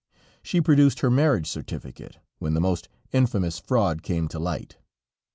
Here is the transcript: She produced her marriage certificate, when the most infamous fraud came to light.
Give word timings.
She 0.41 0.61
produced 0.61 1.01
her 1.01 1.11
marriage 1.11 1.45
certificate, 1.45 2.17
when 2.39 2.55
the 2.55 2.59
most 2.59 2.89
infamous 3.11 3.59
fraud 3.59 4.01
came 4.01 4.27
to 4.29 4.39
light. 4.39 4.77